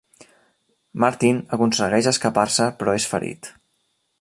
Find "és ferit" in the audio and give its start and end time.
3.03-3.53